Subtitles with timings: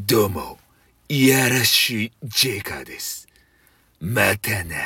[0.00, 0.58] どうも、
[1.08, 3.26] いやらしいジェイカーです。
[4.00, 4.76] またな。